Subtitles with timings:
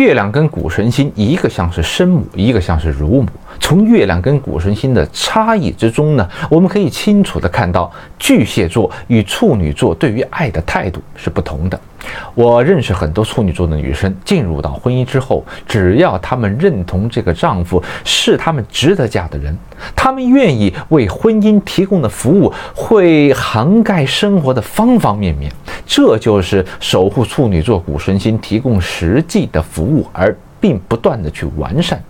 [0.00, 3.28] 月亮跟谷神星，一个像是生母，一个像是乳母。
[3.58, 11.78] 从月亮跟谷神星的差异之中呢，我们可以清楚的看到巨蟹座与处女座对于爱的态度是不同的。
[12.34, 19.56] 我认识很多处女座的女生，进入到婚姻之后，只要她们认同这个丈夫是她们值得嫁的人，
[19.94, 25.52] 她们愿意为婚姻提供的服务会涵盖生活的方方面面。
[25.84, 32.02] 这就是守护处女座谷神星提供实际的服务，而并不断的去完善。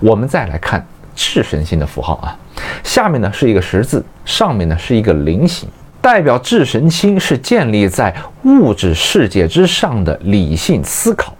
[0.00, 2.36] 我们再来看智神星的符号啊，
[2.82, 5.68] 下面呢是一个十字，上面呢是一个菱形，
[6.00, 11.34] 代表智神星是建立在物质世界之上的理性思考。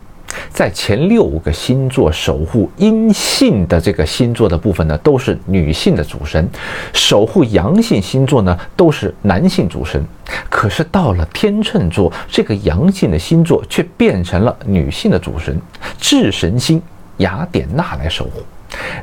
[0.51, 6.45] 在前六个星座守护阴性的这个星座的部分呢，都是女性的主神；
[6.93, 10.05] 守护阳性星座呢，都是男性主神。
[10.49, 15.61] 可是到了天秤座，这个阳性的星座却变成了女性的主神，
[15.99, 16.81] 智神星。
[17.19, 18.43] 雅典娜来守护，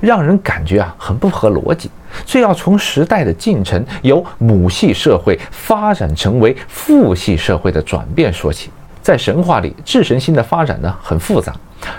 [0.02, 1.90] 让人感觉啊很不合逻辑。
[2.26, 8.70] 这要从时代的进程，由母系社会发展成为父系社会的转变说起。
[9.02, 11.52] 在神话里，智神星的发展呢很复杂。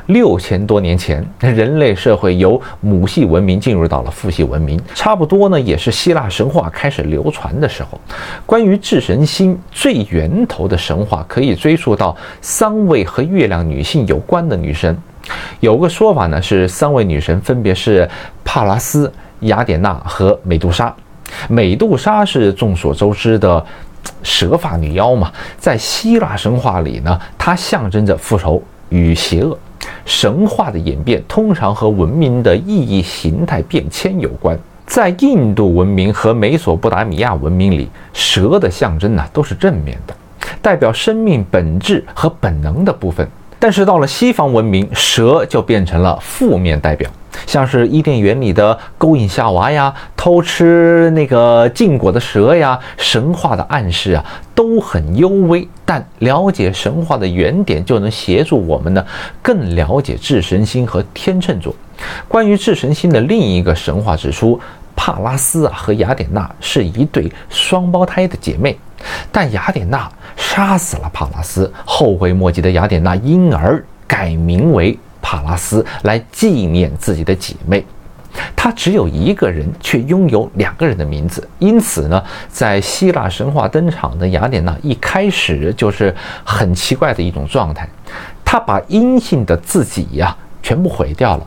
[0.07, 8.01] 六千多年前，人类社会由母系文明进入到了父系文明，差不多呢也是希腊神话开始流传的时候。
[8.47, 14.97] 关于智神星最源头的神话，可以追溯到三位和月亮女性有关的女神。
[15.61, 18.09] 有个说法呢，是三位女神分别是
[18.45, 20.95] 帕拉斯、雅典娜和美杜莎。
[21.49, 23.65] 美杜莎是众所周知的
[24.23, 29.57] 蛇发女妖嘛，在希腊神话里呢，它象征着复仇与邪恶。
[30.05, 34.59] 神话的演变通常和文明的意义形态变迁有关。
[34.85, 40.15] 在印度文明和美索不达米亚文明里，蛇的象征呢都是正面的，
[40.61, 43.27] 代表生命本质和本能的部分。
[43.63, 47.09] 但是到了西方文明，蛇就变成了负面代表，
[47.47, 55.69] 像是伊甸园里的勾引夏娃呀、偷吃那个禁果的蛇呀，神话的暗示啊都很幽微。
[55.85, 59.07] 但了解神话的原点，就能协助我们呢
[59.41, 61.73] 更了解智神星和天秤座。
[62.27, 64.59] 关于智神星的另一个神话指出，
[64.97, 68.77] 帕拉斯啊和雅典娜是一对双胞胎的姐妹。
[69.31, 77.85] 但雅典娜杀死了帕拉斯，后悔莫及的雅典娜因而改名为帕拉斯来纪念自己的姐妹。
[78.57, 81.47] 她只有一个人，却拥有两个人的名字。
[81.59, 86.15] 因此呢，在希腊神话登场的雅典娜一开始就是
[86.45, 87.87] 很奇怪的一种状态，
[88.45, 91.47] 她把阴性的自己呀全部毁掉了。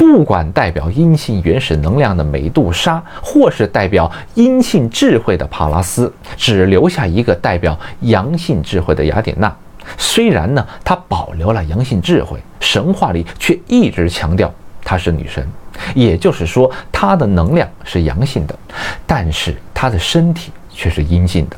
[0.00, 9.54] 不管代表阴性原始能量的美杜莎，或是代表阴性智慧的帕拉斯，只留下一个代表阳性智慧的雅典娜。
[9.98, 14.50] 虽然呢，她保留了阳性智慧，神话里却一直强调
[14.82, 15.46] 她是女神，
[15.94, 18.58] 也就是说，她的能量是阳性的，
[19.06, 21.56] 但是她的身体却是阴性的。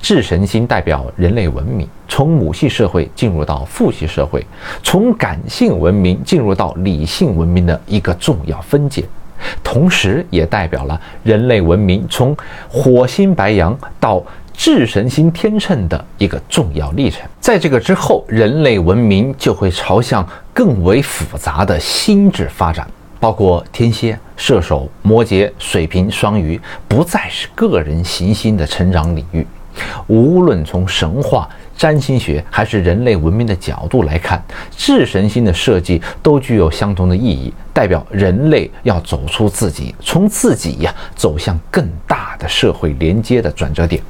[0.00, 4.44] 智神星代表人类文明从母系社会进入到父系社会，
[4.82, 9.04] 从感性文明进入到理性文明的一个重要分界，
[9.62, 12.36] 同时也代表了人类文明从
[12.68, 14.22] 火星白羊到
[14.52, 17.22] 智神星天秤的一个重要历程。
[17.40, 22.86] 在这个之后，人类文明就会朝向更为复杂的心智发展，
[23.18, 29.46] 包括天蝎、射手、摩羯、水瓶、双鱼，不再是个人行星的成长领域。
[30.06, 34.42] 无论从神话、占星学还是人类文明的角度来看，
[34.76, 44.02] 智神星的设计都具有相同的意义，代表人类要走出自己，从自己呀走向更大的社会连接的转折点。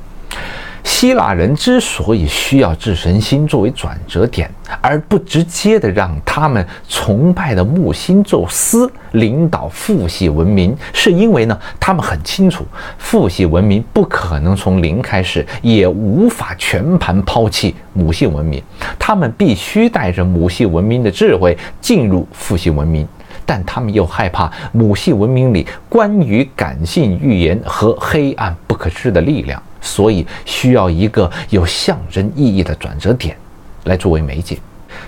[0.85, 4.51] 希腊人之所以需要智神星作为转折点，
[4.81, 12.67] 而不直接的让他们崇拜的木星宙斯领导父系文明，是因为呢，他们很清楚
[12.99, 18.63] 父系文明不可能从零开始，也无法全盘抛弃母系文明，
[18.99, 23.07] 他们必须带着母系文明的智慧进入父系文明。
[23.45, 33.37] 但他们又害怕母系文明里关于感性预言和黑暗不可知的力量，所以需要一个有象征意义的转折点，
[33.85, 34.57] 来作为媒介。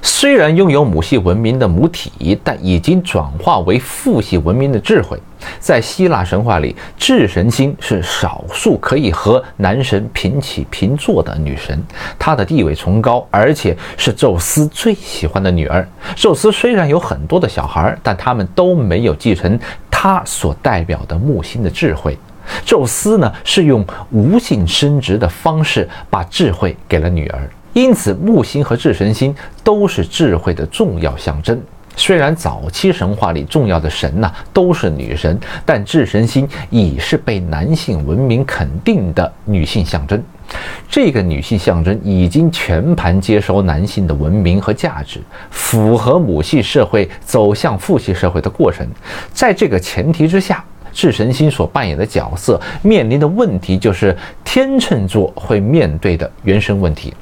[0.02, 5.18] 虽然拥有母系文明的母体，但已经转化为父系文明的智慧。
[5.60, 11.78] 在希腊神话里，智神星是少数可以和男神平起平坐的女神，
[12.18, 15.86] 她的地位崇高，而且是宙斯最喜欢的女儿。
[16.16, 19.58] 宙斯虽然有很多的小孩，但他们都没有继承
[19.90, 22.16] 他所代表的木星的智慧。
[22.74, 27.48] 宙斯呢，是用无性生殖的方式把智慧给了女儿。
[27.72, 29.32] 因此木星和智神星
[29.62, 31.56] 都是智慧的重要象征。
[31.94, 40.20] 虽然早期神话里重要的神呐都是女神，但智神星已是被男性文明肯定的女性象征。
[40.88, 45.20] 这个女性象征已经全盘接收男性的文明和价值，
[45.50, 48.84] 符合母系社会走向父系社会的过程。
[49.32, 57.12] 在这个前提之下，智神星所扮演的角色面临的问题，就是天秤座会面对的原生问题。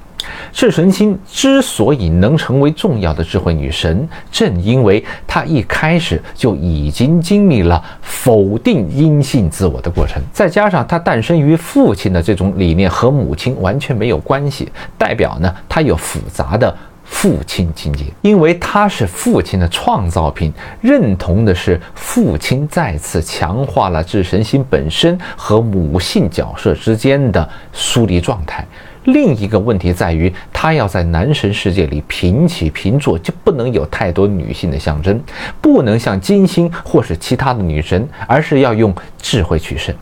[0.52, 16.72] 智神星之所以能成为重要的智慧女神，正因为她一开始就已经经历了否定阴性自我的过程，再加上她诞生于父亲的这种理念和母亲完全没有关系，代表呢她有复杂的
[17.12, 28.66] 父亲情节，因为他是父亲的创造品，认同的是父亲再次强化了智神星本身和母性角色之间的疏离状态。
[29.04, 35.20] 另一个问题在于，他要在男神世界里平起平坐，就不能有太多女性的象征，
[35.60, 39.94] 不能像金星或是其他的女神，而是要用智慧取胜。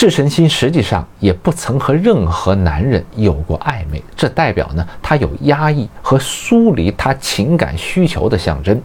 [0.00, 8.80] 智神星实际上也不曾和任何男人有过暧昧，这代表呢，他有压抑和疏离他情感需求的象征。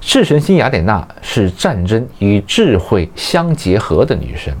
[0.00, 4.52] 智神星雅典娜是战争与智慧相结合的女神。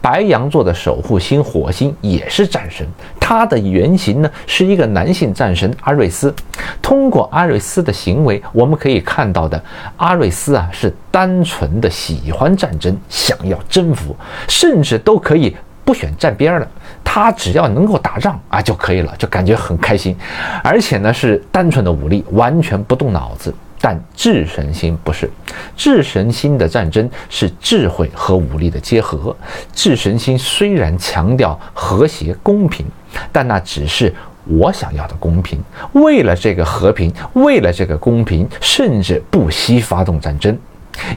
[0.00, 2.86] 白羊座的守护星火星也是战神，
[3.26, 6.34] 他的原型呢是一个男性战神阿瑞斯。
[6.82, 9.58] 通过阿瑞斯的行为，我们可以看到的，
[9.96, 14.14] 阿瑞斯啊是单纯的喜欢战争，想要征服，
[14.46, 15.56] 甚至都可以
[15.86, 16.68] 不选站边了。
[17.02, 20.14] 他只要能够打仗啊就可以了，就感觉很开心。
[20.62, 23.54] 而且呢是单纯的武力，完全不动脑子。
[23.86, 25.28] 但智神星不是，
[25.76, 29.36] 智神星的战争是智慧和武力的结合。
[29.74, 32.86] 智神星虽然强调和谐公平，
[33.30, 34.10] 但那只是
[34.46, 35.62] 我想要的公平。
[35.92, 40.58] 为了这个和平，为了这个公平，甚至不惜发动战争。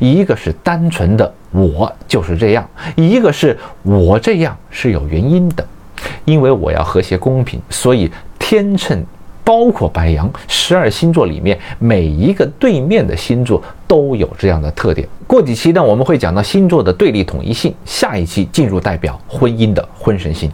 [0.01, 5.65] 一个是单纯的我就是这样，一个是我这样是有原因的，
[6.25, 9.01] 因为我要和谐公平，所以天秤。
[9.47, 15.07] 包括白羊十二星座里面每一个对面的星座都有这样的特点。
[15.25, 17.73] 过几期呢，我们会讲到星座的对立统一性。
[17.85, 20.51] 下一期进入代表婚姻的婚神星。